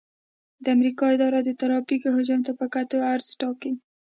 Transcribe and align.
د 0.63 0.65
امریکا 0.75 1.05
اداره 1.15 1.39
د 1.43 1.49
ترافیک 1.61 2.01
حجم 2.15 2.39
ته 2.47 2.51
په 2.59 2.65
کتو 2.73 2.97
عرض 3.11 3.27
ټاکي 3.39 3.71